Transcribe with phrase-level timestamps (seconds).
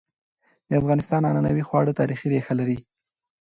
[0.67, 2.77] د افغانستان عنعنوي خواړه تاریخي ريښه لري.